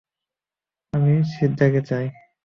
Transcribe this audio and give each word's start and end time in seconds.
আমার 0.93 1.17
সিম্বাকে 1.31 1.81
চাই! 1.89 2.05